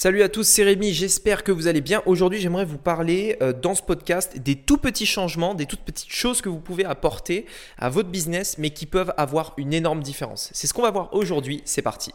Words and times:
Salut 0.00 0.22
à 0.22 0.28
tous, 0.28 0.44
c'est 0.44 0.62
Rémi, 0.62 0.92
j'espère 0.92 1.42
que 1.42 1.50
vous 1.50 1.66
allez 1.66 1.80
bien. 1.80 2.02
Aujourd'hui, 2.06 2.38
j'aimerais 2.38 2.64
vous 2.64 2.78
parler 2.78 3.36
euh, 3.42 3.52
dans 3.52 3.74
ce 3.74 3.82
podcast 3.82 4.38
des 4.38 4.54
tout 4.54 4.78
petits 4.78 5.06
changements, 5.06 5.56
des 5.56 5.66
toutes 5.66 5.80
petites 5.80 6.12
choses 6.12 6.40
que 6.40 6.48
vous 6.48 6.60
pouvez 6.60 6.84
apporter 6.84 7.46
à 7.78 7.88
votre 7.88 8.08
business, 8.08 8.58
mais 8.58 8.70
qui 8.70 8.86
peuvent 8.86 9.12
avoir 9.16 9.54
une 9.56 9.74
énorme 9.74 10.00
différence. 10.00 10.50
C'est 10.52 10.68
ce 10.68 10.72
qu'on 10.72 10.82
va 10.82 10.92
voir 10.92 11.12
aujourd'hui, 11.14 11.62
c'est 11.64 11.82
parti. 11.82 12.12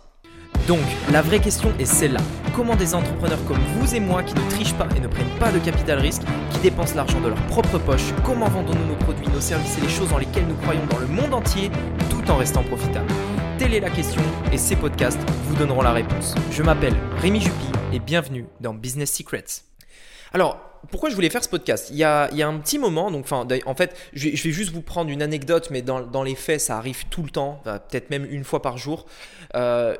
Donc, 0.65 0.79
la 1.11 1.21
vraie 1.21 1.41
question 1.41 1.73
est 1.77 1.83
celle-là. 1.83 2.21
Comment 2.55 2.77
des 2.77 2.95
entrepreneurs 2.95 3.43
comme 3.49 3.59
vous 3.75 3.93
et 3.93 3.99
moi 3.99 4.23
qui 4.23 4.33
ne 4.33 4.49
trichent 4.49 4.75
pas 4.75 4.87
et 4.95 5.01
ne 5.01 5.09
prennent 5.09 5.37
pas 5.37 5.51
de 5.51 5.59
capital 5.59 5.99
risque, 5.99 6.21
qui 6.51 6.59
dépensent 6.59 6.95
l'argent 6.95 7.19
de 7.19 7.27
leur 7.27 7.47
propre 7.47 7.79
poche, 7.79 8.13
comment 8.23 8.47
vendons-nous 8.47 8.87
nos 8.87 8.95
produits, 8.95 9.27
nos 9.27 9.41
services 9.41 9.77
et 9.77 9.81
les 9.81 9.89
choses 9.89 10.07
dans 10.07 10.19
lesquelles 10.19 10.47
nous 10.47 10.55
croyons 10.55 10.85
dans 10.89 10.99
le 10.99 11.07
monde 11.07 11.33
entier, 11.33 11.69
tout 12.09 12.31
en 12.31 12.37
restant 12.37 12.63
profitables? 12.63 13.11
Telle 13.59 13.75
est 13.75 13.79
la 13.79 13.91
question 13.91 14.21
et 14.51 14.57
ces 14.57 14.75
podcasts 14.75 15.19
vous 15.45 15.55
donneront 15.55 15.83
la 15.83 15.91
réponse. 15.91 16.33
Je 16.51 16.63
m'appelle 16.63 16.95
Rémi 17.17 17.39
Juppy 17.39 17.67
et 17.93 17.99
bienvenue 17.99 18.47
dans 18.61 18.73
Business 18.73 19.13
Secrets. 19.13 19.45
Alors, 20.33 20.72
pourquoi 20.91 21.09
je 21.09 21.15
voulais 21.15 21.29
faire 21.29 21.43
ce 21.43 21.49
podcast? 21.49 21.89
Il 21.91 21.97
y, 21.97 22.03
a, 22.03 22.29
un 22.29 22.57
petit 22.59 22.77
moment, 22.77 23.09
donc 23.11 23.31
en 23.31 23.75
fait, 23.75 23.95
je 24.13 24.29
vais, 24.29 24.35
juste 24.35 24.71
vous 24.71 24.81
prendre 24.81 25.09
une 25.09 25.21
anecdote, 25.21 25.69
mais 25.71 25.81
dans, 25.81 26.23
les 26.23 26.35
faits, 26.35 26.61
ça 26.61 26.77
arrive 26.77 27.05
tout 27.09 27.23
le 27.23 27.29
temps, 27.29 27.61
peut-être 27.63 28.09
même 28.09 28.25
une 28.29 28.43
fois 28.43 28.61
par 28.61 28.77
jour. 28.77 29.05
Euh, 29.55 29.95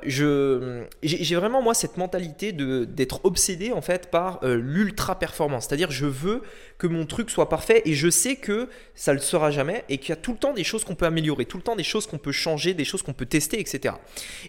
j'ai 1.03 1.35
vraiment 1.35 1.61
moi 1.61 1.73
cette 1.73 1.97
mentalité 1.97 2.51
d'être 2.51 3.21
obsédé 3.23 3.71
en 3.71 3.81
fait 3.81 4.09
par 4.09 4.39
euh, 4.43 4.55
l'ultra 4.55 5.19
performance, 5.19 5.67
c'est-à-dire 5.67 5.91
je 5.91 6.07
veux 6.07 6.41
que 6.79 6.87
mon 6.87 7.05
truc 7.05 7.29
soit 7.29 7.49
parfait 7.49 7.83
et 7.85 7.93
je 7.93 8.09
sais 8.09 8.35
que 8.35 8.67
ça 8.95 9.13
le 9.13 9.19
sera 9.19 9.51
jamais 9.51 9.83
et 9.89 9.99
qu'il 9.99 10.09
y 10.09 10.13
a 10.13 10.15
tout 10.15 10.31
le 10.31 10.39
temps 10.39 10.53
des 10.53 10.63
choses 10.63 10.83
qu'on 10.83 10.95
peut 10.95 11.05
améliorer, 11.05 11.45
tout 11.45 11.57
le 11.57 11.63
temps 11.63 11.75
des 11.75 11.83
choses 11.83 12.07
qu'on 12.07 12.17
peut 12.17 12.31
changer, 12.31 12.73
des 12.73 12.85
choses 12.85 13.03
qu'on 13.03 13.13
peut 13.13 13.27
tester, 13.27 13.59
etc. 13.59 13.95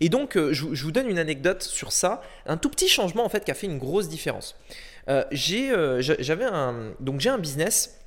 Et 0.00 0.08
donc, 0.08 0.36
euh, 0.36 0.52
je, 0.52 0.66
je 0.72 0.84
vous 0.84 0.92
donne 0.92 1.08
une 1.08 1.18
anecdote 1.18 1.62
sur 1.62 1.92
ça, 1.92 2.22
un 2.46 2.56
tout 2.56 2.70
petit 2.70 2.88
changement 2.88 3.24
en 3.24 3.28
fait 3.28 3.44
qui 3.44 3.50
a 3.50 3.54
fait 3.54 3.66
une 3.66 3.78
grosse 3.78 4.08
différence. 4.08 4.56
Euh, 5.08 5.24
j'ai, 5.30 5.70
euh, 5.70 6.00
un, 6.52 6.94
donc 7.00 7.20
j'ai 7.20 7.30
un 7.30 7.38
business. 7.38 8.00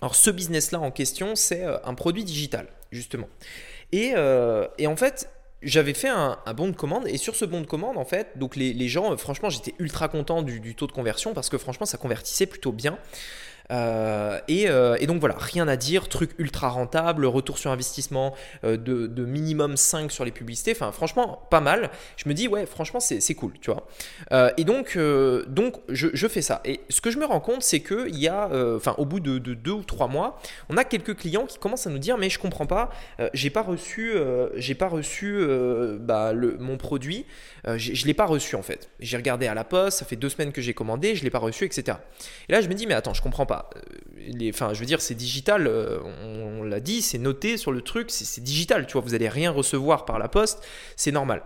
Alors 0.00 0.14
ce 0.14 0.30
business-là 0.30 0.80
en 0.80 0.90
question, 0.90 1.36
c'est 1.36 1.64
euh, 1.64 1.78
un 1.84 1.94
produit 1.94 2.24
digital, 2.24 2.68
justement. 2.90 3.28
Et, 3.92 4.14
et 4.78 4.86
en 4.88 4.96
fait, 4.96 5.30
j'avais 5.62 5.94
fait 5.94 6.08
un, 6.08 6.36
bon 6.56 6.68
de 6.68 6.76
commande 6.76 7.06
et 7.06 7.16
sur 7.16 7.36
ce 7.36 7.44
bon 7.44 7.60
de 7.60 7.66
commande 7.66 7.96
en 7.96 8.04
fait 8.04 8.36
donc 8.36 8.56
les, 8.56 8.88
gens 8.88 9.16
franchement 9.16 9.50
j'étais 9.50 9.72
ultra 9.78 10.08
content 10.08 10.42
du, 10.42 10.74
taux 10.74 10.88
de 10.88 10.92
conversion 10.92 11.32
parce 11.32 11.48
que 11.48 11.58
franchement 11.58 11.86
ça 11.86 11.96
convertissait 11.96 12.46
plutôt 12.46 12.72
bien 12.72 12.98
euh, 13.70 14.40
euh, 14.50 14.96
et, 14.98 15.06
donc 15.06 15.20
voilà, 15.20 15.36
rien 15.38 15.68
à 15.68 15.76
dire, 15.76 16.08
truc 16.08 16.32
ultra 16.38 16.68
rentable, 16.68 17.26
retour 17.26 17.58
sur 17.58 17.70
investissement 17.70 18.34
euh, 18.64 18.76
de, 18.76 19.24
minimum 19.24 19.76
5 19.76 20.12
sur 20.12 20.24
les 20.24 20.30
publicités, 20.30 20.72
enfin 20.72 20.92
franchement 20.92 21.46
pas 21.50 21.60
mal. 21.60 21.90
Je 22.16 22.28
me 22.28 22.34
dis 22.34 22.46
ouais 22.46 22.66
franchement 22.66 23.00
c'est 23.00 23.34
cool, 23.34 23.52
tu 23.60 23.70
vois. 23.70 23.86
et 24.56 24.64
donc, 24.64 24.98
donc 25.48 25.76
je, 25.88 26.28
fais 26.28 26.42
ça. 26.42 26.60
Et 26.64 26.80
ce 26.88 27.00
que 27.00 27.10
je 27.10 27.18
me 27.18 27.24
rends 27.24 27.40
compte 27.40 27.62
c'est 27.62 27.80
qu'il 27.80 28.18
y 28.18 28.28
a, 28.28 28.48
enfin 28.76 28.94
au 28.98 29.04
bout 29.04 29.20
de, 29.20 29.38
deux 29.38 29.72
ou 29.72 29.82
trois 29.82 30.08
mois, 30.08 30.38
on 30.68 30.76
a 30.76 30.84
quelques 30.84 31.16
clients 31.16 31.46
qui 31.46 31.58
commencent 31.58 31.86
à 31.86 31.90
nous 31.90 31.98
dire 31.98 32.18
mais 32.18 32.28
je 32.30 32.38
comprends 32.38 32.66
pas, 32.66 32.90
j'ai 33.32 33.50
pas 33.50 33.62
reçu, 33.62 34.14
j'ai 34.56 34.74
pas 34.74 34.88
reçu 34.88 35.44
bah, 36.00 36.32
mon 36.58 36.76
produit, 36.76 37.26
je 37.64 38.06
l'ai 38.06 38.14
pas 38.14 38.26
reçu 38.26 38.56
en 38.56 38.62
fait. 38.62 38.90
J'ai 39.00 39.16
regardé 39.16 39.46
à 39.46 39.54
la 39.54 39.64
poste, 39.64 39.98
ça 39.98 40.04
fait 40.04 40.16
deux 40.16 40.28
semaines 40.28 40.52
que 40.52 40.60
j'ai 40.60 40.74
commandé, 40.74 41.14
je 41.14 41.24
l'ai 41.24 41.30
pas 41.30 41.38
reçu, 41.38 41.64
etc. 41.64 41.98
Et 42.48 42.52
là 42.52 42.60
je 42.60 42.68
me 42.68 42.74
dis 42.74 42.86
mais 42.86 42.94
attends 42.94 43.14
je 43.14 43.22
comprends 43.22 43.46
pas 43.46 43.53
euh, 43.76 44.50
enfin, 44.50 44.72
je 44.72 44.80
veux 44.80 44.86
dire, 44.86 45.00
c'est 45.00 45.14
digital, 45.14 45.66
euh, 45.66 45.98
on, 46.22 46.62
l'a 46.62 46.80
dit, 46.80 47.02
c'est 47.02 47.18
noté 47.18 47.56
sur 47.56 47.72
le 47.72 47.82
truc, 47.82 48.10
c'est 48.10 48.42
digital, 48.42 48.86
tu 48.86 48.94
vois, 48.94 49.02
vous 49.02 49.10
n'allez 49.10 49.28
rien 49.28 49.50
recevoir 49.50 50.04
par 50.04 50.18
la 50.18 50.28
poste, 50.28 50.64
c'est 50.96 51.12
normal. 51.12 51.42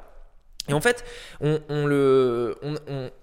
Et 0.68 0.74
en 0.74 0.80
fait, 0.80 1.04
on, 1.40 1.86
le, 1.86 2.56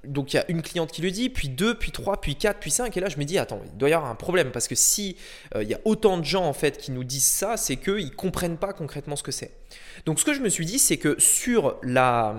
donc 0.03 0.33
il 0.33 0.38
y 0.38 0.39
a 0.39 0.50
une 0.50 0.63
cliente 0.63 0.91
qui 0.91 1.02
le 1.02 1.11
dit, 1.11 1.30
puis 1.30 1.47
deux, 1.47 1.75
puis 1.75 1.91
trois, 1.91 2.19
puis 2.19 2.36
quatre, 2.36 2.59
puis 2.59 2.72
cinq. 2.72 2.97
Et 2.97 3.00
là, 3.00 3.08
je 3.08 3.17
me 3.17 3.23
dis, 3.23 3.38
attends, 3.38 3.61
il 3.66 3.78
doit 3.78 3.89
y 3.89 3.94
avoir 3.94 4.09
un 4.09 4.16
problème 4.16 4.52
parce 4.52 4.67
que 4.67 4.75
si 4.75 5.16
euh, 5.56 5.61
il 5.61 5.69
y 5.69 5.75
a 5.75 5.80
autant 5.86 6.17
de 6.17 6.25
gens 6.25 6.45
en 6.45 6.53
fait 6.53 6.78
qui 6.78 6.91
nous 6.91 7.03
disent 7.03 7.25
ça, 7.25 7.56
c'est 7.56 7.78
qu'ils 7.78 8.16
comprennent 8.16 8.57
pas 8.57 8.73
concrètement 8.73 9.16
ce 9.16 9.23
que 9.23 9.31
c'est. 9.31 9.52
Donc, 10.06 10.19
ce 10.19 10.25
que 10.25 10.34
je 10.34 10.41
me 10.41 10.50
suis 10.50 10.66
dit, 10.66 10.79
c'est 10.79 10.97
que 10.97 11.16
sur 11.19 11.78
la, 11.84 12.35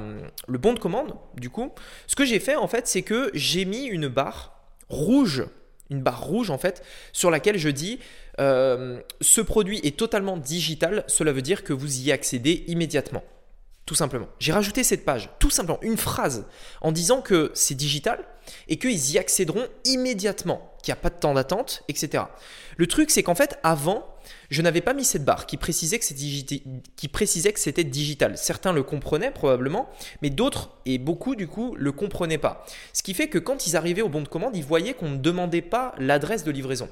le 0.48 0.58
bon 0.58 0.72
de 0.72 0.80
commande, 0.80 1.14
du 1.36 1.50
coup, 1.50 1.72
ce 2.08 2.16
que 2.16 2.24
j'ai 2.24 2.40
fait 2.40 2.56
en 2.56 2.66
fait, 2.66 2.88
c'est 2.88 3.02
que 3.02 3.30
j'ai 3.32 3.64
mis 3.64 3.84
une 3.84 4.08
barre 4.08 4.56
rouge 4.88 5.44
une 5.90 6.02
barre 6.02 6.24
rouge 6.24 6.50
en 6.50 6.58
fait, 6.58 6.82
sur 7.12 7.30
laquelle 7.30 7.58
je 7.58 7.68
dis 7.68 7.98
euh, 8.40 9.00
ce 9.20 9.40
produit 9.40 9.80
est 9.82 9.96
totalement 9.96 10.36
digital, 10.36 11.04
cela 11.06 11.32
veut 11.32 11.42
dire 11.42 11.64
que 11.64 11.72
vous 11.72 12.00
y 12.00 12.12
accédez 12.12 12.64
immédiatement. 12.66 13.22
Tout 13.86 13.94
simplement. 13.94 14.26
J'ai 14.40 14.52
rajouté 14.52 14.82
cette 14.82 15.04
page, 15.04 15.30
tout 15.38 15.48
simplement, 15.48 15.78
une 15.80 15.96
phrase 15.96 16.46
en 16.80 16.90
disant 16.90 17.22
que 17.22 17.52
c'est 17.54 17.76
digital 17.76 18.18
et 18.68 18.78
qu'ils 18.78 19.12
y 19.12 19.18
accéderont 19.18 19.64
immédiatement, 19.84 20.72
qu'il 20.82 20.92
n'y 20.92 20.98
a 20.98 21.00
pas 21.00 21.10
de 21.10 21.20
temps 21.20 21.34
d'attente, 21.34 21.84
etc. 21.86 22.24
Le 22.76 22.88
truc, 22.88 23.12
c'est 23.12 23.22
qu'en 23.22 23.36
fait, 23.36 23.60
avant, 23.62 24.04
je 24.50 24.60
n'avais 24.60 24.80
pas 24.80 24.92
mis 24.92 25.04
cette 25.04 25.24
barre 25.24 25.46
qui 25.46 25.56
précisait, 25.56 26.00
que 26.00 26.04
c'était 27.60 27.84
digital. 27.84 28.36
Certains 28.36 28.72
le 28.72 28.82
comprenaient 28.82 29.30
probablement, 29.30 29.88
mais 30.20 30.30
d'autres, 30.30 30.70
et 30.84 30.98
beaucoup 30.98 31.36
du 31.36 31.46
coup, 31.46 31.76
le 31.76 31.92
comprenaient 31.92 32.38
pas. 32.38 32.66
Ce 32.92 33.04
qui 33.04 33.14
fait 33.14 33.28
que 33.28 33.38
quand 33.38 33.68
ils 33.68 33.76
arrivaient 33.76 34.02
au 34.02 34.08
bon 34.08 34.22
de 34.22 34.28
commande, 34.28 34.56
ils 34.56 34.64
voyaient 34.64 34.94
qu'on 34.94 35.10
ne 35.10 35.18
demandait 35.18 35.62
pas 35.62 35.94
l'adresse 35.98 36.42
de 36.42 36.50
livraison. 36.50 36.88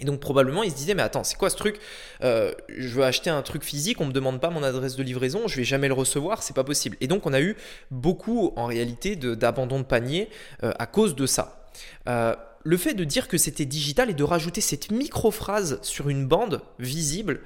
Et 0.00 0.04
donc 0.04 0.18
probablement 0.18 0.64
ils 0.64 0.72
se 0.72 0.76
disaient 0.76 0.94
mais 0.94 1.02
attends 1.02 1.22
c'est 1.22 1.36
quoi 1.36 1.50
ce 1.50 1.56
truc 1.56 1.78
euh, 2.22 2.52
Je 2.68 2.88
veux 2.88 3.04
acheter 3.04 3.30
un 3.30 3.42
truc 3.42 3.62
physique, 3.62 4.00
on 4.00 4.06
me 4.06 4.12
demande 4.12 4.40
pas 4.40 4.50
mon 4.50 4.62
adresse 4.62 4.96
de 4.96 5.02
livraison, 5.02 5.46
je 5.46 5.56
vais 5.56 5.64
jamais 5.64 5.86
le 5.86 5.94
recevoir, 5.94 6.42
c'est 6.42 6.54
pas 6.54 6.64
possible. 6.64 6.96
Et 7.00 7.06
donc 7.06 7.26
on 7.26 7.32
a 7.32 7.40
eu 7.40 7.56
beaucoup 7.90 8.52
en 8.56 8.66
réalité 8.66 9.14
d'abandon 9.14 9.78
de, 9.78 9.84
panier 9.84 10.28
euh, 10.64 10.72
à 10.78 10.86
cause 10.86 11.14
de 11.14 11.26
ça. 11.26 11.68
Euh, 12.08 12.34
le 12.64 12.76
fait 12.76 12.94
de 12.94 13.04
dire 13.04 13.28
que 13.28 13.38
c'était 13.38 13.66
digital 13.66 14.10
et 14.10 14.14
de 14.14 14.24
rajouter 14.24 14.60
cette 14.60 14.90
micro-phrase 14.90 15.78
sur 15.82 16.08
une 16.08 16.26
bande 16.26 16.62
visible, 16.78 17.42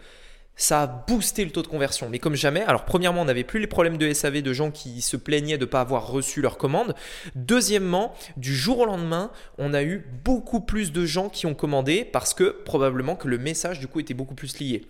ça 0.59 0.83
a 0.83 0.87
boosté 0.87 1.45
le 1.45 1.53
taux 1.53 1.63
de 1.63 1.69
conversion. 1.69 2.11
Mais 2.11 2.19
comme 2.19 2.35
jamais, 2.35 2.63
alors 2.63 2.85
premièrement, 2.85 3.23
on 3.23 3.27
n'avait 3.27 3.45
plus 3.45 3.61
les 3.61 3.67
problèmes 3.67 3.97
de 3.97 4.13
SAV 4.13 4.43
de 4.43 4.53
gens 4.53 4.71
qui 4.71 5.01
se 5.01 5.17
plaignaient 5.17 5.57
de 5.57 5.65
ne 5.65 5.71
pas 5.71 5.81
avoir 5.81 6.09
reçu 6.09 6.43
leur 6.43 6.59
commande. 6.59 6.95
Deuxièmement, 7.37 8.13
du 8.37 8.55
jour 8.55 8.81
au 8.81 8.85
lendemain, 8.85 9.31
on 9.57 9.73
a 9.73 9.83
eu 9.83 10.05
beaucoup 10.25 10.61
plus 10.61 10.93
de 10.93 11.07
gens 11.07 11.29
qui 11.29 11.47
ont 11.47 11.55
commandé 11.55 12.05
parce 12.05 12.35
que 12.35 12.51
probablement 12.65 13.15
que 13.15 13.29
le 13.29 13.39
message 13.39 13.79
du 13.79 13.87
coup 13.87 14.01
était 14.01 14.15
beaucoup 14.15 14.35
plus 14.35 14.59
lié. 14.59 14.85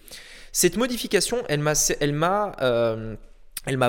Cette 0.52 0.78
modification, 0.78 1.36
elle 1.48 1.60
m'a, 1.60 2.56
euh, 2.62 3.16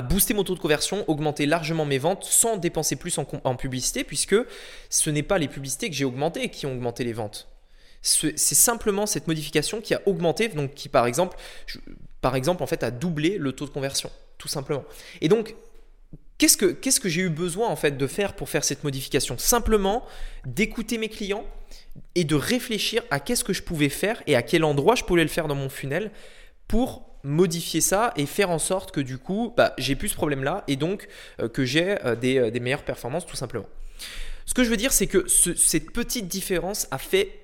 boosté 0.02 0.34
mon 0.34 0.44
taux 0.44 0.54
de 0.54 0.60
conversion, 0.60 1.04
augmenté 1.08 1.46
largement 1.46 1.86
mes 1.86 1.98
ventes 1.98 2.24
sans 2.24 2.58
dépenser 2.58 2.96
plus 2.96 3.18
en 3.18 3.56
publicité, 3.56 4.04
puisque 4.04 4.36
ce 4.90 5.08
n'est 5.08 5.22
pas 5.22 5.38
les 5.38 5.48
publicités 5.48 5.88
que 5.88 5.96
j'ai 5.96 6.04
augmentées 6.04 6.50
qui 6.50 6.66
ont 6.66 6.72
augmenté 6.72 7.04
les 7.04 7.14
ventes 7.14 7.48
c'est 8.02 8.36
simplement 8.36 9.06
cette 9.06 9.26
modification 9.26 9.80
qui 9.80 9.94
a 9.94 10.00
augmenté, 10.06 10.48
donc 10.48 10.74
qui 10.74 10.88
par 10.88 11.06
exemple, 11.06 11.36
par 12.20 12.36
exemple 12.36 12.62
en 12.62 12.66
fait 12.66 12.82
a 12.82 12.90
doublé 12.90 13.36
le 13.38 13.52
taux 13.52 13.66
de 13.66 13.70
conversion, 13.70 14.10
tout 14.38 14.48
simplement. 14.48 14.84
Et 15.20 15.28
donc 15.28 15.54
Qu'est-ce 16.40 16.56
que, 16.56 16.72
que 16.72 17.08
j'ai 17.10 17.20
eu 17.20 17.28
besoin 17.28 17.68
en 17.68 17.76
fait 17.76 17.98
de 17.98 18.06
faire 18.06 18.32
pour 18.32 18.48
faire 18.48 18.64
cette 18.64 18.82
modification? 18.82 19.36
Simplement 19.36 20.06
d'écouter 20.46 20.96
mes 20.96 21.10
clients 21.10 21.44
et 22.14 22.24
de 22.24 22.34
réfléchir 22.34 23.02
à 23.10 23.20
qu'est-ce 23.20 23.44
que 23.44 23.52
je 23.52 23.62
pouvais 23.62 23.90
faire 23.90 24.22
et 24.26 24.36
à 24.36 24.42
quel 24.42 24.64
endroit 24.64 24.94
je 24.94 25.04
pouvais 25.04 25.22
le 25.22 25.28
faire 25.28 25.48
dans 25.48 25.54
mon 25.54 25.68
funnel 25.68 26.10
pour 26.66 27.04
modifier 27.24 27.82
ça 27.82 28.14
et 28.16 28.24
faire 28.24 28.48
en 28.48 28.58
sorte 28.58 28.90
que 28.90 29.02
du 29.02 29.18
coup 29.18 29.52
bah, 29.54 29.74
j'ai 29.76 29.96
plus 29.96 30.08
ce 30.08 30.14
problème 30.14 30.42
là 30.42 30.64
et 30.66 30.76
donc 30.76 31.08
euh, 31.40 31.48
que 31.50 31.66
j'ai 31.66 32.02
euh, 32.06 32.16
des, 32.16 32.38
euh, 32.38 32.50
des, 32.50 32.60
meilleures 32.60 32.84
performances 32.84 33.26
tout 33.26 33.36
simplement. 33.36 33.66
Ce 34.46 34.54
que 34.54 34.64
je 34.64 34.70
veux 34.70 34.78
dire 34.78 34.94
c'est 34.94 35.08
que 35.08 35.28
cette 35.28 35.92
petite 35.92 36.26
différence 36.26 36.88
a 36.90 36.96
fait 36.96 37.39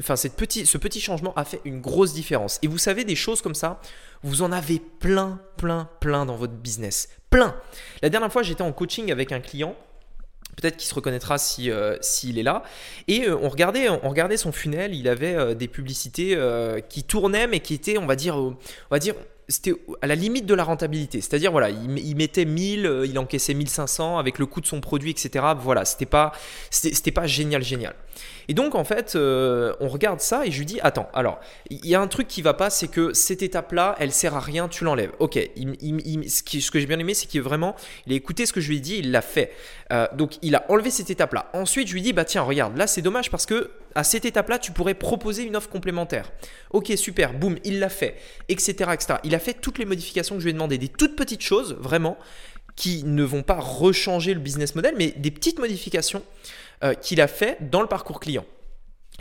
enfin, 0.00 0.16
cette 0.16 0.34
petit, 0.34 0.66
ce 0.66 0.78
petit 0.78 1.00
changement 1.00 1.32
a 1.34 1.44
fait 1.44 1.60
une 1.64 1.80
grosse 1.80 2.12
différence. 2.12 2.58
Et 2.62 2.66
vous 2.66 2.78
savez, 2.78 3.04
des 3.04 3.16
choses 3.16 3.40
comme 3.42 3.54
ça, 3.54 3.80
vous 4.22 4.42
en 4.42 4.52
avez 4.52 4.80
plein, 4.80 5.40
plein, 5.56 5.88
plein 6.00 6.26
dans 6.26 6.36
votre 6.36 6.54
business. 6.54 7.08
Plein. 7.30 7.54
La 8.02 8.08
dernière 8.08 8.32
fois, 8.32 8.42
j'étais 8.42 8.62
en 8.62 8.72
coaching 8.72 9.10
avec 9.10 9.32
un 9.32 9.40
client. 9.40 9.74
Peut-être 10.56 10.78
qu'il 10.78 10.88
se 10.88 10.94
reconnaîtra 10.94 11.36
si 11.36 11.70
euh, 11.70 11.96
s'il 12.00 12.38
est 12.38 12.42
là. 12.42 12.62
Et 13.08 13.26
euh, 13.26 13.36
on 13.42 13.48
regardait, 13.48 13.88
on 13.90 14.08
regardait 14.08 14.38
son 14.38 14.52
funnel. 14.52 14.94
Il 14.94 15.06
avait 15.06 15.34
euh, 15.34 15.54
des 15.54 15.68
publicités 15.68 16.38
qui 16.88 17.04
tournaient, 17.04 17.46
mais 17.46 17.60
qui 17.60 17.74
étaient, 17.74 17.98
on 17.98 18.06
va 18.06 18.16
dire, 18.16 18.36
on 18.36 18.56
va 18.90 18.98
dire, 18.98 19.14
c'était 19.48 19.74
à 20.02 20.06
la 20.06 20.14
limite 20.14 20.46
de 20.46 20.54
la 20.54 20.64
rentabilité. 20.64 21.20
C'est-à-dire, 21.20 21.52
voilà, 21.52 21.70
il, 21.70 22.16
mettait 22.16 22.44
1000, 22.44 23.02
il 23.04 23.18
encaissait 23.18 23.54
1500 23.54 24.18
avec 24.18 24.38
le 24.38 24.46
coût 24.46 24.60
de 24.60 24.66
son 24.66 24.80
produit, 24.80 25.10
etc. 25.10 25.44
Voilà, 25.58 25.84
c'était 25.84 26.06
pas, 26.06 26.32
c'était 26.70 27.12
pas 27.12 27.26
génial, 27.26 27.62
génial. 27.62 27.94
Et 28.48 28.54
donc, 28.54 28.74
en 28.74 28.84
fait, 28.84 29.14
euh, 29.16 29.74
on 29.80 29.88
regarde 29.88 30.20
ça 30.20 30.46
et 30.46 30.50
je 30.50 30.58
lui 30.58 30.66
dis, 30.66 30.78
attends, 30.82 31.08
alors, 31.12 31.40
il 31.70 31.86
y 31.86 31.94
a 31.94 32.00
un 32.00 32.06
truc 32.06 32.28
qui 32.28 32.42
va 32.42 32.54
pas, 32.54 32.70
c'est 32.70 32.88
que 32.88 33.12
cette 33.12 33.42
étape-là, 33.42 33.96
elle 33.98 34.12
sert 34.12 34.34
à 34.34 34.40
rien, 34.40 34.68
tu 34.68 34.84
l'enlèves. 34.84 35.12
Ok, 35.18 35.34
ce, 35.34 36.70
que 36.70 36.80
j'ai 36.80 36.86
bien 36.86 36.98
aimé, 36.98 37.14
c'est 37.14 37.26
qu'il 37.26 37.42
vraiment, 37.42 37.74
il 38.06 38.12
a 38.12 38.16
écouté 38.16 38.46
ce 38.46 38.52
que 38.52 38.60
je 38.60 38.68
lui 38.68 38.76
ai 38.76 38.80
dit, 38.80 38.98
il 38.98 39.10
l'a 39.10 39.22
fait. 39.22 39.52
Euh, 39.92 40.06
donc, 40.14 40.38
il 40.42 40.54
a 40.54 40.64
enlevé 40.68 40.90
cette 40.90 41.10
étape-là. 41.10 41.50
Ensuite, 41.54 41.88
je 41.88 41.94
lui 41.94 42.02
dis, 42.02 42.12
bah 42.12 42.24
tiens, 42.24 42.42
regarde, 42.42 42.76
là, 42.76 42.86
c'est 42.86 43.02
dommage 43.02 43.30
parce 43.30 43.46
que 43.46 43.70
à 43.94 44.04
cette 44.04 44.26
étape-là, 44.26 44.58
tu 44.58 44.72
pourrais 44.72 44.94
proposer 44.94 45.44
une 45.44 45.56
offre 45.56 45.70
complémentaire. 45.70 46.30
Ok, 46.70 46.92
super, 46.96 47.32
boum, 47.32 47.56
il 47.64 47.78
l'a 47.80 47.88
fait, 47.88 48.16
etc., 48.48 48.90
etc. 48.92 49.14
Il 49.24 49.34
a 49.34 49.38
fait 49.38 49.54
toutes 49.54 49.78
les 49.78 49.86
modifications 49.86 50.34
que 50.34 50.40
je 50.40 50.44
lui 50.44 50.50
ai 50.50 50.54
demandé, 50.54 50.76
des 50.76 50.88
toutes 50.88 51.16
petites 51.16 51.42
choses, 51.42 51.76
vraiment. 51.80 52.18
qui 52.76 53.04
ne 53.04 53.22
vont 53.22 53.42
pas 53.42 53.58
rechanger 53.58 54.34
le 54.34 54.40
business 54.40 54.74
model, 54.74 54.94
mais 54.98 55.14
des 55.16 55.30
petites 55.30 55.58
modifications 55.58 56.22
euh, 56.84 56.94
qu'il 56.94 57.20
a 57.20 57.28
fait 57.28 57.58
dans 57.60 57.80
le 57.80 57.88
parcours 57.88 58.20
client. 58.20 58.44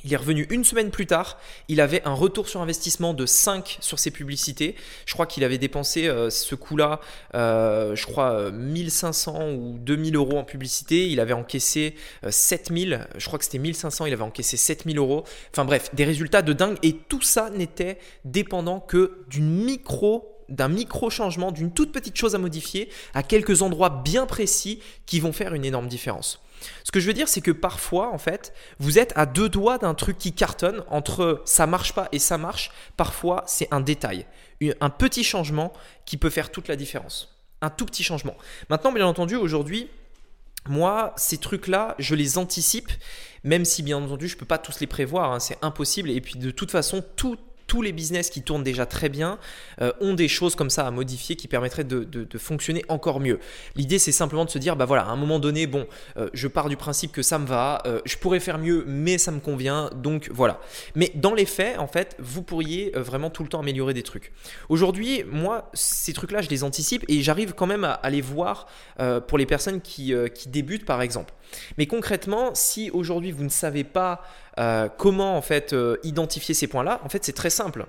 Il 0.03 0.13
est 0.13 0.17
revenu 0.17 0.45
une 0.49 0.63
semaine 0.63 0.91
plus 0.91 1.07
tard, 1.07 1.39
il 1.67 1.81
avait 1.81 2.03
un 2.05 2.13
retour 2.13 2.49
sur 2.49 2.61
investissement 2.61 3.13
de 3.13 3.25
5 3.25 3.77
sur 3.79 3.97
ses 3.97 4.11
publicités. 4.11 4.75
Je 5.05 5.13
crois 5.13 5.25
qu'il 5.25 5.43
avait 5.43 5.57
dépensé 5.57 6.07
euh, 6.07 6.29
ce 6.29 6.53
coup-là, 6.53 6.99
euh, 7.33 7.95
je 7.95 8.05
crois, 8.05 8.51
1500 8.51 9.53
ou 9.53 9.77
2000 9.79 10.15
euros 10.15 10.37
en 10.37 10.43
publicité. 10.43 11.07
Il 11.07 11.19
avait 11.19 11.33
encaissé 11.33 11.95
7000, 12.29 13.07
je 13.17 13.25
crois 13.25 13.39
que 13.39 13.45
c'était 13.45 13.57
1500, 13.57 14.05
il 14.05 14.13
avait 14.13 14.21
encaissé 14.21 14.57
7000 14.57 14.97
euros. 14.97 15.23
Enfin 15.51 15.65
bref, 15.65 15.89
des 15.95 16.03
résultats 16.03 16.41
de 16.41 16.53
dingue. 16.53 16.77
Et 16.83 16.93
tout 16.93 17.21
ça 17.21 17.49
n'était 17.49 17.97
dépendant 18.25 18.79
que 18.79 19.23
d'une 19.29 19.49
micro 19.49 20.31
d'un 20.49 20.67
micro 20.67 21.09
changement, 21.09 21.51
d'une 21.51 21.71
toute 21.71 21.91
petite 21.91 22.15
chose 22.15 22.35
à 22.35 22.37
modifier 22.37 22.89
à 23.15 23.23
quelques 23.23 23.63
endroits 23.63 23.89
bien 23.89 24.27
précis 24.27 24.79
qui 25.07 25.19
vont 25.19 25.33
faire 25.33 25.55
une 25.55 25.65
énorme 25.65 25.87
différence. 25.87 26.44
Ce 26.83 26.91
que 26.91 26.99
je 26.99 27.07
veux 27.07 27.13
dire, 27.13 27.27
c'est 27.27 27.41
que 27.41 27.51
parfois, 27.51 28.11
en 28.11 28.17
fait, 28.17 28.53
vous 28.79 28.99
êtes 28.99 29.13
à 29.15 29.25
deux 29.25 29.49
doigts 29.49 29.77
d'un 29.77 29.93
truc 29.93 30.17
qui 30.17 30.33
cartonne 30.33 30.83
entre 30.87 31.41
ça 31.45 31.67
marche 31.67 31.93
pas 31.93 32.09
et 32.11 32.19
ça 32.19 32.37
marche. 32.37 32.71
Parfois, 32.97 33.43
c'est 33.47 33.67
un 33.71 33.81
détail, 33.81 34.25
un 34.79 34.89
petit 34.89 35.23
changement 35.23 35.73
qui 36.05 36.17
peut 36.17 36.29
faire 36.29 36.51
toute 36.51 36.67
la 36.67 36.75
différence. 36.75 37.41
Un 37.61 37.69
tout 37.69 37.85
petit 37.85 38.03
changement. 38.03 38.35
Maintenant, 38.69 38.91
bien 38.91 39.07
entendu, 39.07 39.35
aujourd'hui, 39.35 39.89
moi, 40.67 41.13
ces 41.15 41.37
trucs-là, 41.37 41.95
je 41.99 42.15
les 42.15 42.37
anticipe, 42.37 42.89
même 43.43 43.65
si 43.65 43.83
bien 43.83 43.97
entendu, 43.97 44.27
je 44.27 44.35
ne 44.35 44.39
peux 44.39 44.45
pas 44.45 44.57
tous 44.57 44.79
les 44.79 44.87
prévoir, 44.87 45.31
hein, 45.31 45.39
c'est 45.39 45.57
impossible. 45.61 46.09
Et 46.09 46.21
puis 46.21 46.39
de 46.39 46.51
toute 46.51 46.71
façon, 46.71 47.03
tout 47.15 47.37
tous 47.75 47.81
les 47.81 47.91
business 47.91 48.29
qui 48.29 48.41
tournent 48.41 48.63
déjà 48.63 48.85
très 48.85 49.09
bien 49.09 49.37
euh, 49.81 49.91
ont 49.99 50.13
des 50.13 50.29
choses 50.29 50.55
comme 50.55 50.69
ça 50.69 50.87
à 50.87 50.91
modifier 50.91 51.35
qui 51.35 51.49
permettraient 51.49 51.83
de, 51.83 52.25
fonctionner 52.37 52.85
encore 52.87 53.19
mieux. 53.19 53.37
L'idée, 53.75 53.99
c'est 53.99 54.13
simplement 54.13 54.45
de 54.45 54.49
se 54.49 54.57
dire, 54.57 54.77
bah 54.77 54.85
voilà, 54.85 55.03
à 55.03 55.09
un 55.09 55.17
moment 55.17 55.39
donné, 55.39 55.67
bon, 55.67 55.85
euh, 56.15 56.29
je 56.31 56.47
pars 56.47 56.69
du 56.69 56.77
principe 56.77 57.11
que 57.11 57.21
ça 57.21 57.37
me 57.37 57.45
va, 57.45 57.83
euh, 57.85 57.99
je 58.05 58.15
pourrais 58.15 58.39
faire 58.39 58.59
mieux, 58.59 58.85
mais 58.87 59.17
ça 59.17 59.31
me 59.31 59.41
convient, 59.41 59.89
donc 59.93 60.29
voilà. 60.31 60.61
Mais 60.95 61.11
dans 61.15 61.33
les 61.33 61.45
faits, 61.45 61.77
en 61.77 61.87
fait, 61.87 62.15
vous 62.17 62.43
pourriez 62.43 62.93
vraiment 62.95 63.29
tout 63.29 63.43
le 63.43 63.49
temps 63.49 63.59
améliorer 63.59 63.93
des 63.93 64.03
trucs. 64.03 64.31
Aujourd'hui, 64.69 65.25
moi, 65.29 65.69
ces 65.73 66.13
trucs-là, 66.13 66.41
je 66.41 66.49
les 66.49 66.63
anticipe 66.63 67.03
et 67.09 67.21
j'arrive 67.23 67.53
quand 67.53 67.67
même 67.67 67.83
à, 67.83 68.09
les 68.09 68.21
voir 68.21 68.67
pour 69.27 69.37
les 69.37 69.45
personnes 69.45 69.81
qui 69.81 70.13
débutent, 70.47 70.85
par 70.85 71.01
exemple. 71.01 71.33
Mais 71.77 71.87
concrètement, 71.87 72.51
si 72.53 72.89
aujourd'hui 72.91 73.31
vous 73.31 73.43
ne 73.43 73.49
savez 73.49 73.83
pas 73.83 74.21
euh, 74.59 74.89
comment 74.97 75.37
en 75.37 75.41
fait 75.41 75.73
euh, 75.73 75.97
identifier 76.03 76.55
ces 76.55 76.67
points-là, 76.67 77.01
en 77.03 77.09
fait 77.09 77.23
c'est 77.25 77.33
très 77.33 77.49
simple. 77.49 77.85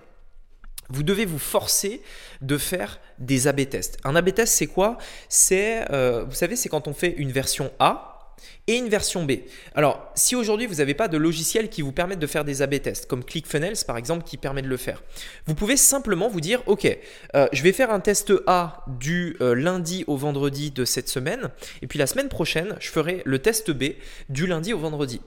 Vous 0.89 1.03
devez 1.03 1.25
vous 1.25 1.39
forcer 1.39 2.01
de 2.43 2.59
faire 2.59 3.01
des 3.19 3.49
A/B 3.49 3.69
tests. 3.69 3.99
Un 4.05 4.15
A/B 4.15 4.33
test, 4.33 4.53
c'est 4.55 4.69
quoi? 4.69 4.99
C'est, 5.29 5.85
euh, 5.91 6.25
vous 6.25 6.35
savez, 6.35 6.55
c'est 6.55 6.69
quand 6.69 6.87
on 6.87 6.95
fait 6.95 7.15
une 7.17 7.33
version 7.33 7.73
A 7.81 8.35
et 8.69 8.75
une 8.77 8.89
version 8.89 9.25
B. 9.25 9.33
Alors, 9.75 10.13
si 10.15 10.37
aujourd'hui 10.37 10.67
vous 10.67 10.77
n'avez 10.77 10.95
pas 10.95 11.09
de 11.09 11.17
logiciel 11.17 11.71
qui 11.71 11.83
vous 11.83 11.91
permette 11.91 12.19
de 12.19 12.27
faire 12.27 12.45
des 12.45 12.63
A/B 12.63 12.81
tests, 12.81 13.07
comme 13.07 13.25
ClickFunnels 13.25 13.79
par 13.87 13.97
exemple, 13.97 14.25
qui 14.25 14.37
permet 14.37 14.63
de 14.63 14.69
le 14.69 14.77
faire, 14.77 15.03
vous 15.47 15.55
pouvez 15.55 15.77
simplement 15.77 16.29
vous 16.29 16.41
dire, 16.41 16.63
ok, 16.67 16.99
je 17.35 17.63
vais 17.63 17.73
faire 17.73 17.91
un 17.91 18.01
test 18.01 18.33
A 18.47 18.85
du 18.87 19.37
lundi 19.41 20.05
au 20.07 20.17
vendredi 20.17 20.71
de 20.71 20.85
cette 20.85 21.09
semaine, 21.09 21.51
et 21.81 21.87
puis 21.87 21.99
la 21.99 22.07
semaine 22.07 22.29
prochaine, 22.29 22.77
je 22.79 22.91
ferai 22.91 23.23
le 23.25 23.39
test 23.39 23.71
B 23.71 23.95
du 24.29 24.47
lundi 24.47 24.73
au 24.73 24.79
vendredi. 24.79 25.21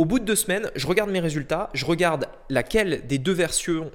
Au 0.00 0.06
bout 0.06 0.18
de 0.18 0.24
deux 0.24 0.34
semaines, 0.34 0.70
je 0.76 0.86
regarde 0.86 1.10
mes 1.10 1.20
résultats, 1.20 1.68
je 1.74 1.84
regarde 1.84 2.24
laquelle 2.48 3.06
des 3.06 3.18
deux 3.18 3.34
versions, 3.34 3.92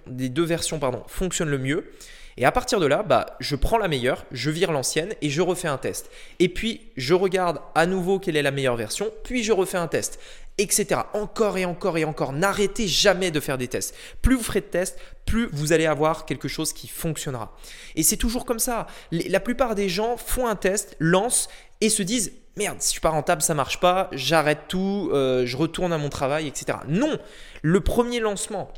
fonctionne 1.08 1.50
le 1.50 1.58
mieux. 1.58 1.92
Et 2.38 2.46
à 2.46 2.52
partir 2.52 2.80
de 2.80 2.86
là, 2.86 3.02
bah, 3.02 3.36
je 3.40 3.56
prends 3.56 3.80
la 3.80 3.88
meilleure, 3.88 4.24
je 4.32 4.52
vire 4.52 4.72
l'ancienne 4.72 5.16
et 5.24 5.32
je 5.32 5.42
refais 5.42 5.68
un 5.68 5.80
test. 5.80 6.12
Et 6.38 6.48
puis, 6.48 6.92
je 6.96 7.16
regarde 7.16 7.60
à 7.74 7.88
nouveau 7.88 8.20
quelle 8.20 8.38
est 8.38 8.44
la 8.44 8.52
meilleure 8.52 8.76
version, 8.76 9.12
puis 9.24 9.44
je 9.44 9.52
refais 9.52 9.80
un 9.80 9.88
test, 9.88 10.20
etc. 10.60 11.02
Encore 11.14 11.58
et 11.58 11.66
encore 11.66 11.98
et 11.98 12.06
encore. 12.06 12.34
N'arrêtez 12.34 12.88
jamais 12.88 13.32
de 13.32 13.40
faire 13.40 13.58
des 13.58 13.68
tests. 13.68 13.96
Plus 14.22 14.36
vous 14.36 14.44
ferez 14.44 14.62
de 14.62 14.66
tests, 14.66 15.00
plus 15.26 15.50
vous 15.54 15.74
allez 15.74 15.88
avoir 15.88 16.28
quelque 16.28 16.48
chose 16.48 16.72
qui 16.72 16.88
fonctionnera. 16.88 17.58
Et 17.96 18.04
c'est 18.04 18.18
toujours 18.18 18.46
comme 18.46 18.60
ça. 18.60 18.86
La 19.12 19.40
plupart 19.40 19.74
des 19.74 19.90
gens 19.90 20.18
font 20.18 20.46
un 20.46 20.56
test, 20.56 20.96
lancent 21.00 21.50
et 21.82 21.90
se 21.90 22.04
disent 22.04 22.32
merde, 22.58 22.78
si 22.80 22.88
je 22.88 22.92
suis 22.92 23.02
pas 23.02 23.10
rentable, 23.10 23.42
ça 23.42 23.54
marche 23.54 23.80
pas, 23.80 24.10
j'arrête 24.12 24.68
tout, 24.68 25.10
euh, 25.14 25.46
je 25.46 25.58
retourne 25.58 25.94
à 25.94 25.98
mon 25.98 26.10
travail, 26.10 26.48
etc. 26.48 26.80
Non, 26.88 27.18
le 27.62 27.80
premier 27.82 28.20
lancement, 28.20 28.72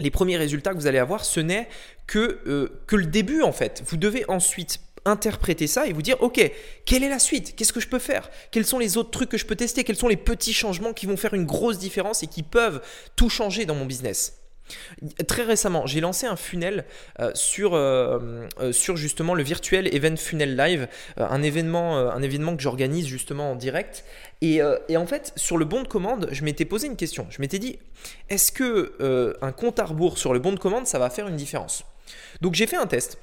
les 0.00 0.10
premiers 0.10 0.36
résultats 0.36 0.72
que 0.72 0.76
vous 0.76 0.86
allez 0.86 0.98
avoir, 0.98 1.24
ce 1.24 1.40
n'est 1.40 1.68
que, 2.06 2.40
euh, 2.46 2.82
que 2.86 2.96
le 2.96 3.06
début 3.06 3.42
en 3.42 3.52
fait. 3.52 3.82
Vous 3.86 3.96
devez 3.96 4.24
ensuite 4.28 4.80
interpréter 5.04 5.66
ça 5.66 5.86
et 5.86 5.92
vous 5.92 6.02
dire 6.02 6.16
ok 6.20 6.50
quelle 6.84 7.02
est 7.02 7.08
la 7.08 7.18
suite? 7.18 7.56
Qu'est-ce 7.56 7.72
que 7.72 7.80
je 7.80 7.88
peux 7.88 7.98
faire? 7.98 8.30
Quels 8.50 8.66
sont 8.66 8.78
les 8.78 8.96
autres 8.96 9.10
trucs 9.10 9.28
que 9.28 9.38
je 9.38 9.46
peux 9.46 9.56
tester? 9.56 9.84
Quels 9.84 9.96
sont 9.96 10.08
les 10.08 10.16
petits 10.16 10.52
changements 10.52 10.92
qui 10.92 11.06
vont 11.06 11.16
faire 11.16 11.34
une 11.34 11.46
grosse 11.46 11.78
différence 11.78 12.22
et 12.22 12.26
qui 12.26 12.42
peuvent 12.42 12.82
tout 13.16 13.28
changer 13.28 13.64
dans 13.66 13.74
mon 13.74 13.86
business? 13.86 14.41
Très 15.26 15.42
récemment, 15.42 15.86
j'ai 15.86 16.00
lancé 16.00 16.26
un 16.26 16.36
funnel 16.36 16.84
euh, 17.20 17.30
sur, 17.34 17.74
euh, 17.74 18.48
euh, 18.60 18.72
sur 18.72 18.96
justement 18.96 19.34
le 19.34 19.42
virtuel 19.42 19.94
Event 19.94 20.16
Funnel 20.16 20.56
Live, 20.56 20.88
un, 21.16 21.42
événement, 21.42 21.96
un 21.96 22.22
événement 22.22 22.56
que 22.56 22.62
j'organise 22.62 23.06
justement 23.06 23.52
en 23.52 23.56
direct. 23.56 24.04
Et, 24.40 24.60
et, 24.88 24.96
en 24.96 25.06
fait, 25.06 25.32
sur 25.36 25.56
le 25.56 25.64
bon 25.64 25.82
de 25.82 25.88
commande, 25.88 26.28
je 26.32 26.42
m'étais 26.44 26.64
posé 26.64 26.88
une 26.88 26.96
question. 26.96 27.26
Je 27.30 27.40
m'étais 27.40 27.58
dit, 27.58 27.78
est-ce 28.28 28.50
que 28.50 29.36
un 29.40 29.52
compte 29.52 29.78
à 29.78 29.84
rebours 29.84 30.18
sur 30.18 30.32
le 30.32 30.40
bon 30.40 30.52
de 30.52 30.58
commande, 30.58 30.86
ça 30.86 30.98
va 30.98 31.10
faire 31.10 31.28
une 31.28 31.36
différence? 31.36 31.84
Donc 32.40 32.54
j'ai 32.54 32.66
fait 32.66 32.76
un 32.76 32.86
test. 32.86 33.18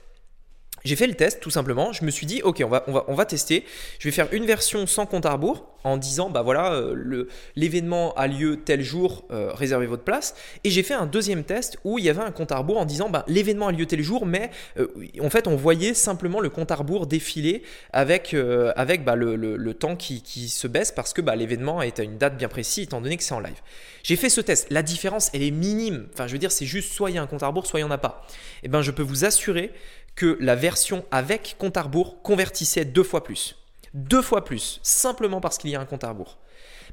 J'ai 0.84 0.96
fait 0.96 1.08
le 1.08 1.16
test 1.16 1.40
tout 1.42 1.50
simplement. 1.50 1.92
Je 1.94 2.06
me 2.06 2.12
suis 2.12 2.26
dit, 2.26 2.42
ok, 2.44 2.62
on 2.66 2.70
va, 2.70 2.84
on 2.88 2.92
va, 2.92 3.06
on 3.08 3.16
va 3.16 3.26
tester. 3.26 3.66
Je 4.00 4.08
vais 4.08 4.12
faire 4.12 4.28
une 4.32 4.46
version 4.46 4.88
sans 4.88 5.06
compte 5.06 5.26
à 5.26 5.34
rebours 5.34 5.66
en 5.84 5.98
disant, 5.98 6.30
bah 6.30 6.42
voilà, 6.42 6.74
euh, 6.74 7.26
l'événement 7.56 8.14
a 8.16 8.28
lieu 8.28 8.58
tel 8.58 8.82
jour, 8.82 9.26
euh, 9.32 9.52
réservez 9.54 9.86
votre 9.86 10.04
place. 10.04 10.36
Et 10.64 10.70
j'ai 10.70 10.84
fait 10.84 10.94
un 10.94 11.06
deuxième 11.06 11.44
test 11.44 11.78
où 11.84 12.00
il 12.00 12.06
y 12.06 12.10
avait 12.10 12.22
un 12.22 12.32
compte 12.32 12.52
à 12.52 12.58
rebours 12.58 12.78
en 12.78 12.86
disant, 12.86 13.10
bah 13.10 13.24
l'événement 13.28 13.68
a 13.68 13.72
lieu 13.72 13.86
tel 13.86 14.02
jour, 14.02 14.26
mais 14.26 14.52
euh, 14.78 14.88
en 15.22 15.30
fait, 15.30 15.48
on 15.48 15.56
voyait 15.56 15.94
simplement 15.94 16.40
le 16.40 16.50
compte 16.50 16.72
à 16.72 16.76
rebours 16.76 17.08
défiler 17.08 17.64
avec, 17.94 18.36
avec 18.76 19.04
bah, 19.04 19.16
le, 19.16 19.36
le, 19.36 19.74
temps 19.74 19.96
qui, 19.96 20.22
qui, 20.22 20.50
se 20.50 20.68
baisse 20.68 20.92
parce 20.92 21.14
que 21.14 21.22
bah, 21.22 21.36
l'événement 21.36 21.82
est 21.82 22.00
à 22.00 22.04
une 22.04 22.18
date 22.18 22.38
bien 22.38 22.48
précise 22.48 22.86
étant 22.86 23.02
donné 23.02 23.18
que 23.18 23.24
c'est 23.24 23.34
en 23.34 23.40
live. 23.40 23.62
J'ai 24.04 24.16
fait 24.16 24.30
ce 24.30 24.42
test. 24.42 24.68
La 24.70 24.82
différence, 24.82 25.30
elle 25.34 25.44
est 25.44 25.52
minime. 25.52 26.08
Enfin, 26.14 26.28
je 26.28 26.34
veux 26.34 26.40
dire, 26.40 26.52
c'est 26.52 26.66
juste 26.66 26.94
soit 26.94 27.10
il 27.10 27.16
y 27.16 27.20
a 27.20 27.22
un 27.22 27.28
compte 27.28 27.44
à 27.44 27.48
rebours, 27.48 27.68
soit 27.68 27.80
il 27.80 27.84
n'y 27.84 27.90
en 27.90 27.94
a 27.94 27.98
pas. 27.98 28.26
Et 28.62 28.66
eh 28.66 28.68
ben, 28.68 28.82
je 28.82 28.92
peux 28.92 29.04
vous 29.04 29.26
assurer 29.26 29.72
que 30.16 30.38
la 30.40 30.56
version 30.56 31.06
avec 31.12 31.56
compte 31.58 31.78
à 31.78 31.84
rebours 31.84 32.22
convertissait 32.22 32.86
deux 32.86 33.04
fois 33.04 33.24
plus. 33.24 33.56
Deux 33.94 34.22
fois 34.22 34.44
plus, 34.44 34.80
simplement 34.84 35.42
parce 35.42 35.58
qu'il 35.58 35.70
y 35.70 35.76
a 35.76 35.82
un 35.82 35.86
compte 35.86 36.04
à 36.04 36.10
rebours. 36.10 36.38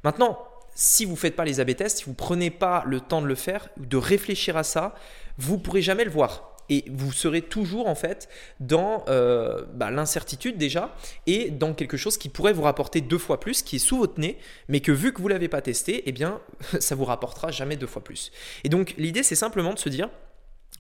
Maintenant, 0.05 0.39
si 0.75 1.05
vous 1.05 1.13
ne 1.13 1.17
faites 1.17 1.37
pas 1.37 1.45
les 1.45 1.59
AB 1.61 1.75
tests, 1.75 1.99
si 1.99 2.05
vous 2.05 2.11
ne 2.11 2.17
prenez 2.17 2.51
pas 2.51 2.85
le 2.87 3.01
temps 3.01 3.23
de 3.23 3.27
le 3.27 3.35
faire, 3.35 3.69
de 3.77 3.97
réfléchir 3.97 4.57
à 4.57 4.63
ça, 4.63 4.95
vous 5.39 5.57
ne 5.57 5.61
pourrez 5.61 5.83
jamais 5.83 6.05
le 6.05 6.11
voir. 6.11 6.53
Et 6.69 6.85
vous 6.91 7.13
serez 7.13 7.43
toujours 7.43 7.87
en 7.87 7.95
fait 7.95 8.29
dans 8.59 9.05
euh, 9.09 9.65
bah, 9.75 9.91
l'incertitude 9.91 10.59
déjà 10.59 10.95
et 11.27 11.51
dans 11.51 11.75
quelque 11.75 11.97
chose 11.97 12.19
qui 12.19 12.29
pourrait 12.29 12.53
vous 12.53 12.63
rapporter 12.63 13.01
deux 13.01 13.19
fois 13.19 13.39
plus, 13.39 13.63
qui 13.63 13.77
est 13.77 13.81
sous 13.81 13.99
votre 13.99 14.21
nez, 14.21 14.39
mais 14.69 14.81
que 14.81 14.93
vu 14.93 15.13
que 15.13 15.23
vous 15.23 15.29
ne 15.29 15.33
l'avez 15.33 15.49
pas 15.49 15.63
testé, 15.63 16.03
eh 16.07 16.13
bien 16.13 16.41
ça 16.81 16.95
vous 16.95 17.05
rapportera 17.05 17.51
jamais 17.51 17.77
deux 17.77 17.87
fois 17.87 18.03
plus. 18.03 18.33
Et 18.65 18.69
donc 18.69 18.95
l'idée 18.99 19.23
c'est 19.23 19.37
simplement 19.37 19.75
de 19.75 19.79
se 19.79 19.89
dire, 19.89 20.11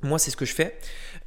moi, 0.02 0.18
c'est 0.18 0.30
ce 0.30 0.36
que 0.36 0.44
je 0.44 0.54
fais, 0.54 0.78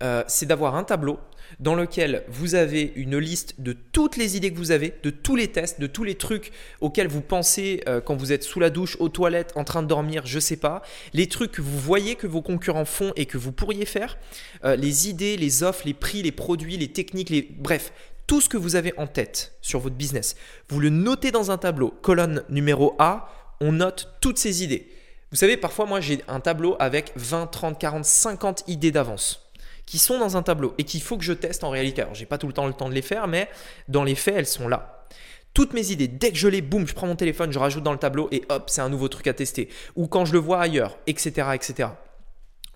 euh, 0.03 0.23
c'est 0.27 0.45
d'avoir 0.45 0.75
un 0.75 0.83
tableau 0.83 1.19
dans 1.59 1.75
lequel 1.75 2.23
vous 2.27 2.55
avez 2.55 2.93
une 2.95 3.17
liste 3.17 3.59
de 3.59 3.73
toutes 3.73 4.17
les 4.17 4.37
idées 4.37 4.51
que 4.51 4.57
vous 4.57 4.71
avez, 4.71 4.93
de 5.03 5.09
tous 5.09 5.35
les 5.35 5.47
tests, 5.47 5.79
de 5.79 5.87
tous 5.87 6.03
les 6.03 6.15
trucs 6.15 6.51
auxquels 6.79 7.07
vous 7.07 7.21
pensez 7.21 7.81
euh, 7.87 8.01
quand 8.01 8.15
vous 8.15 8.31
êtes 8.31 8.43
sous 8.43 8.59
la 8.59 8.69
douche, 8.69 8.97
aux 8.99 9.09
toilettes, 9.09 9.53
en 9.55 9.63
train 9.63 9.81
de 9.81 9.87
dormir, 9.87 10.25
je 10.25 10.39
sais 10.39 10.57
pas, 10.57 10.83
les 11.13 11.27
trucs 11.27 11.53
que 11.53 11.61
vous 11.61 11.79
voyez 11.79 12.15
que 12.15 12.27
vos 12.27 12.41
concurrents 12.41 12.85
font 12.85 13.11
et 13.15 13.25
que 13.25 13.37
vous 13.37 13.51
pourriez 13.51 13.85
faire, 13.85 14.17
euh, 14.63 14.75
les 14.75 15.09
idées, 15.09 15.37
les 15.37 15.63
offres, 15.63 15.83
les 15.85 15.93
prix, 15.93 16.21
les 16.21 16.31
produits, 16.31 16.77
les 16.77 16.89
techniques, 16.89 17.29
les... 17.29 17.41
bref, 17.41 17.91
tout 18.27 18.41
ce 18.41 18.49
que 18.49 18.57
vous 18.57 18.75
avez 18.75 18.93
en 18.97 19.07
tête 19.07 19.53
sur 19.61 19.79
votre 19.79 19.95
business. 19.95 20.35
Vous 20.69 20.79
le 20.79 20.89
notez 20.89 21.31
dans 21.31 21.49
un 21.49 21.57
tableau, 21.57 21.89
colonne 22.03 22.43
numéro 22.49 22.95
A, 22.99 23.27
on 23.59 23.71
note 23.71 24.13
toutes 24.21 24.37
ces 24.37 24.63
idées. 24.63 24.87
Vous 25.31 25.37
savez, 25.37 25.57
parfois, 25.57 25.85
moi, 25.85 26.01
j'ai 26.01 26.23
un 26.27 26.39
tableau 26.39 26.75
avec 26.79 27.11
20, 27.15 27.47
30, 27.47 27.79
40, 27.79 28.05
50 28.05 28.63
idées 28.67 28.91
d'avance 28.91 29.45
qui 29.85 29.97
sont 29.97 30.19
dans 30.19 30.37
un 30.37 30.43
tableau 30.43 30.75
et 30.77 30.83
qu'il 30.83 31.01
faut 31.01 31.17
que 31.17 31.23
je 31.23 31.33
teste 31.33 31.63
en 31.63 31.69
réalité. 31.69 32.01
Alors, 32.01 32.13
j'ai 32.15 32.25
pas 32.25 32.37
tout 32.37 32.47
le 32.47 32.53
temps 32.53 32.67
le 32.67 32.73
temps 32.73 32.89
de 32.89 32.93
les 32.93 33.01
faire, 33.01 33.27
mais 33.27 33.49
dans 33.87 34.03
les 34.03 34.15
faits, 34.15 34.35
elles 34.37 34.45
sont 34.45 34.67
là. 34.67 35.07
Toutes 35.53 35.73
mes 35.73 35.91
idées, 35.91 36.07
dès 36.07 36.31
que 36.31 36.37
je 36.37 36.47
les 36.47 36.61
boum, 36.61 36.87
je 36.87 36.93
prends 36.93 37.07
mon 37.07 37.15
téléphone, 37.15 37.51
je 37.51 37.57
rajoute 37.57 37.83
dans 37.83 37.91
le 37.91 37.97
tableau 37.97 38.27
et 38.31 38.43
hop, 38.49 38.69
c'est 38.69 38.81
un 38.81 38.89
nouveau 38.89 39.07
truc 39.07 39.25
à 39.27 39.33
tester. 39.33 39.69
Ou 39.95 40.07
quand 40.07 40.25
je 40.25 40.33
le 40.33 40.39
vois 40.39 40.61
ailleurs, 40.61 40.97
etc., 41.07 41.49
etc. 41.53 41.89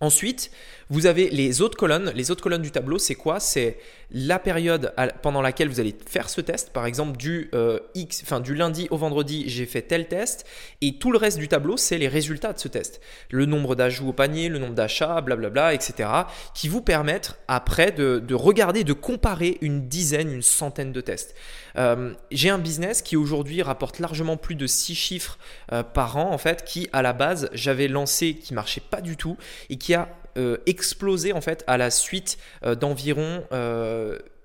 Ensuite, 0.03 0.51
Vous 0.89 1.05
avez 1.05 1.29
les 1.29 1.62
autres 1.62 1.77
colonnes. 1.77 2.12
Les 2.13 2.29
autres 2.29 2.43
colonnes 2.43 2.62
du 2.62 2.69
tableau, 2.69 3.00
c'est 3.00 3.15
quoi? 3.15 3.39
C'est 3.39 3.77
la 4.12 4.38
période 4.38 4.93
pendant 5.24 5.41
laquelle 5.41 5.67
vous 5.67 5.79
allez 5.79 5.95
faire 6.05 6.29
ce 6.29 6.41
test. 6.41 6.72
Par 6.72 6.86
exemple, 6.86 7.17
du, 7.17 7.50
euh, 7.55 7.79
X, 7.95 8.22
enfin, 8.24 8.39
du 8.39 8.53
lundi 8.53 8.88
au 8.91 8.98
vendredi, 8.98 9.45
j'ai 9.48 9.65
fait 9.65 9.81
tel 9.81 10.07
test. 10.07 10.45
Et 10.81 10.98
tout 10.98 11.12
le 11.12 11.17
reste 11.17 11.39
du 11.39 11.48
tableau, 11.48 11.77
c'est 11.77 11.98
les 11.98 12.07
résultats 12.07 12.53
de 12.53 12.60
ce 12.60 12.67
test. 12.67 13.01
Le 13.31 13.45
nombre 13.45 13.75
d'ajouts 13.75 14.10
au 14.10 14.13
panier, 14.13 14.50
le 14.50 14.60
nombre 14.60 14.75
d'achats, 14.75 15.22
blablabla, 15.22 15.74
etc. 15.74 16.10
Qui 16.53 16.67
vous 16.67 16.81
permettent 16.81 17.39
après 17.48 17.91
de, 17.91 18.19
de, 18.19 18.36
regarder, 18.36 18.83
de 18.83 18.93
comparer 18.93 19.57
une 19.62 19.88
dizaine, 19.88 20.31
une 20.31 20.43
centaine 20.43 20.91
de 20.91 21.01
tests. 21.01 21.33
Euh, 21.75 22.13
j'ai 22.29 22.51
un 22.51 22.60
business 22.60 23.01
qui 23.01 23.17
aujourd'hui 23.17 23.63
rapporte 23.63 23.98
largement 23.98 24.38
plus 24.38 24.55
de 24.55 24.67
6 24.67 24.93
chiffres 24.93 25.39
euh, 25.72 25.81
par 25.81 26.17
an, 26.17 26.31
en 26.31 26.38
fait, 26.38 26.65
qui 26.65 26.88
à 26.93 27.01
la 27.01 27.13
base, 27.13 27.50
j'avais 27.53 27.88
lancé, 27.88 28.36
qui 28.36 28.53
marchait 28.53 28.81
pas 28.81 29.01
du 29.01 29.17
tout 29.17 29.38
et 29.72 29.77
qui 29.77 29.93
euh, 30.38 30.58
explosé 30.66 31.34
en 31.34 31.42
fait 31.42 31.64
à 31.68 31.78
la 31.78 31.92
suite 31.92 32.38
euh, 32.66 32.76
d'environ 32.76 33.44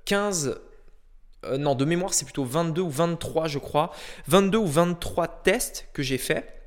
15 0.05 0.59
euh, 1.45 1.57
non, 1.57 1.75
de 1.75 1.85
mémoire, 1.85 2.14
c'est 2.14 2.25
plutôt 2.25 2.45
22 2.45 2.83
ou 2.83 2.90
23, 2.90 3.49
je 3.49 3.59
crois. 3.59 3.93
22 4.26 4.59
ou 4.59 4.67
23 4.67 5.43
tests 5.43 5.88
que 5.93 6.02
j'ai 6.02 6.19
fait 6.19 6.57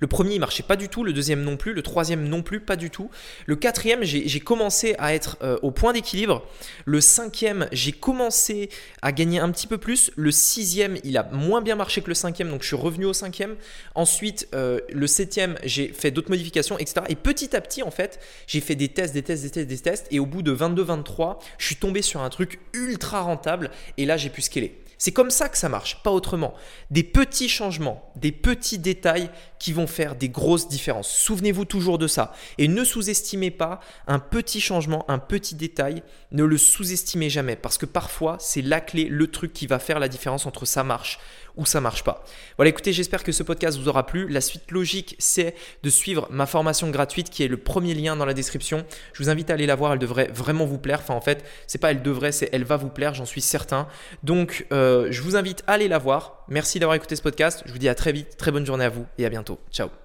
le 0.00 0.06
premier, 0.06 0.34
il 0.34 0.40
marchait 0.40 0.62
pas 0.62 0.76
du 0.76 0.88
tout, 0.88 1.04
le 1.04 1.12
deuxième 1.12 1.42
non 1.42 1.56
plus, 1.56 1.72
le 1.72 1.82
troisième 1.82 2.28
non 2.28 2.42
plus, 2.42 2.60
pas 2.60 2.76
du 2.76 2.90
tout. 2.90 3.10
Le 3.46 3.56
quatrième, 3.56 4.04
j'ai 4.04 4.40
commencé 4.40 4.94
à 4.98 5.14
être 5.14 5.36
euh, 5.42 5.58
au 5.62 5.70
point 5.70 5.92
d'équilibre. 5.92 6.44
Le 6.84 7.00
cinquième, 7.00 7.68
j'ai 7.72 7.92
commencé 7.92 8.68
à 9.02 9.12
gagner 9.12 9.38
un 9.38 9.50
petit 9.50 9.66
peu 9.66 9.78
plus. 9.78 10.10
Le 10.16 10.30
sixième, 10.30 10.98
il 11.04 11.16
a 11.16 11.24
moins 11.32 11.62
bien 11.62 11.76
marché 11.76 12.00
que 12.02 12.08
le 12.08 12.14
cinquième, 12.14 12.50
donc 12.50 12.62
je 12.62 12.68
suis 12.68 12.76
revenu 12.76 13.04
au 13.04 13.12
cinquième. 13.12 13.56
Ensuite, 13.94 14.48
euh, 14.54 14.80
le 14.90 15.06
septième, 15.06 15.56
j'ai 15.64 15.88
fait 15.88 16.10
d'autres 16.10 16.30
modifications, 16.30 16.78
etc. 16.78 17.02
Et 17.08 17.16
petit 17.16 17.54
à 17.56 17.60
petit, 17.60 17.82
en 17.82 17.90
fait, 17.90 18.20
j'ai 18.46 18.60
fait 18.60 18.74
des 18.74 18.88
tests, 18.88 19.14
des 19.14 19.22
tests, 19.22 19.42
des 19.42 19.50
tests, 19.50 19.68
des 19.68 19.78
tests. 19.78 20.06
Et 20.10 20.18
au 20.18 20.26
bout 20.26 20.42
de 20.42 20.54
22-23, 20.54 21.38
je 21.58 21.66
suis 21.66 21.76
tombé 21.76 22.02
sur 22.02 22.22
un 22.22 22.30
truc 22.30 22.60
ultra 22.72 23.20
rentable. 23.20 23.70
Et 23.96 24.06
là, 24.06 24.16
j'ai 24.16 24.30
pu 24.30 24.42
scaler. 24.42 24.81
C'est 25.02 25.10
comme 25.10 25.30
ça 25.30 25.48
que 25.48 25.58
ça 25.58 25.68
marche, 25.68 26.00
pas 26.04 26.12
autrement. 26.12 26.54
Des 26.92 27.02
petits 27.02 27.48
changements, 27.48 28.12
des 28.14 28.30
petits 28.30 28.78
détails 28.78 29.30
qui 29.58 29.72
vont 29.72 29.88
faire 29.88 30.14
des 30.14 30.28
grosses 30.28 30.68
différences. 30.68 31.10
Souvenez-vous 31.10 31.64
toujours 31.64 31.98
de 31.98 32.06
ça. 32.06 32.32
Et 32.56 32.68
ne 32.68 32.84
sous-estimez 32.84 33.50
pas 33.50 33.80
un 34.06 34.20
petit 34.20 34.60
changement, 34.60 35.04
un 35.08 35.18
petit 35.18 35.56
détail. 35.56 36.04
Ne 36.30 36.44
le 36.44 36.56
sous-estimez 36.56 37.30
jamais 37.30 37.56
parce 37.56 37.78
que 37.78 37.86
parfois 37.86 38.36
c'est 38.38 38.62
la 38.62 38.80
clé, 38.80 39.06
le 39.06 39.26
truc 39.26 39.52
qui 39.52 39.66
va 39.66 39.80
faire 39.80 39.98
la 39.98 40.06
différence 40.06 40.46
entre 40.46 40.66
ça 40.66 40.84
marche 40.84 41.18
ou 41.56 41.66
ça 41.66 41.80
marche 41.80 42.02
pas. 42.02 42.24
Voilà, 42.56 42.70
écoutez, 42.70 42.92
j'espère 42.92 43.24
que 43.24 43.32
ce 43.32 43.42
podcast 43.42 43.78
vous 43.78 43.88
aura 43.88 44.06
plu. 44.06 44.28
La 44.28 44.40
suite 44.40 44.70
logique, 44.70 45.16
c'est 45.18 45.54
de 45.82 45.90
suivre 45.90 46.26
ma 46.30 46.46
formation 46.46 46.90
gratuite 46.90 47.28
qui 47.30 47.42
est 47.42 47.48
le 47.48 47.56
premier 47.56 47.94
lien 47.94 48.16
dans 48.16 48.24
la 48.24 48.34
description. 48.34 48.86
Je 49.12 49.22
vous 49.22 49.30
invite 49.30 49.50
à 49.50 49.54
aller 49.54 49.66
la 49.66 49.74
voir, 49.74 49.92
elle 49.92 49.98
devrait 49.98 50.30
vraiment 50.32 50.64
vous 50.64 50.78
plaire. 50.78 51.00
Enfin, 51.00 51.14
en 51.14 51.20
fait, 51.20 51.44
c'est 51.66 51.78
pas 51.78 51.90
elle 51.90 52.02
devrait, 52.02 52.32
c'est 52.32 52.48
elle 52.52 52.64
va 52.64 52.76
vous 52.76 52.88
plaire, 52.88 53.14
j'en 53.14 53.26
suis 53.26 53.42
certain. 53.42 53.86
Donc, 54.22 54.66
euh, 54.72 54.91
je 55.10 55.22
vous 55.22 55.36
invite 55.36 55.62
à 55.66 55.72
aller 55.72 55.88
la 55.88 55.98
voir. 55.98 56.44
Merci 56.48 56.78
d'avoir 56.78 56.96
écouté 56.96 57.16
ce 57.16 57.22
podcast. 57.22 57.62
Je 57.66 57.72
vous 57.72 57.78
dis 57.78 57.88
à 57.88 57.94
très 57.94 58.12
vite, 58.12 58.36
très 58.36 58.50
bonne 58.50 58.66
journée 58.66 58.84
à 58.84 58.90
vous 58.90 59.06
et 59.18 59.26
à 59.26 59.30
bientôt. 59.30 59.58
Ciao. 59.70 60.01